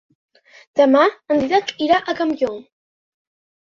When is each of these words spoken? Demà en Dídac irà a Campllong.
Demà 0.81 1.03
en 1.37 1.43
Dídac 1.43 1.77
irà 1.89 2.03
a 2.09 2.19
Campllong. 2.25 2.61